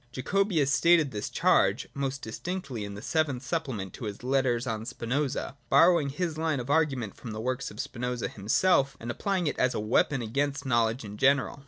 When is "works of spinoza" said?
7.39-8.27